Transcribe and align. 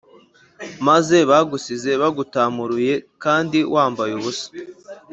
maze 0.87 1.17
bagusige 1.29 1.91
bagutamuruye 2.01 2.93
kandi 3.23 3.57
wambaye 3.73 4.11
ubusa 4.19 4.47